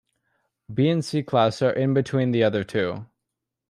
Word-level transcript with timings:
B 0.73 0.89
and 0.89 1.05
C-Class 1.05 1.61
are 1.61 1.69
in 1.73 1.93
between 1.93 2.31
the 2.31 2.41
other 2.43 2.63
two. 2.63 3.05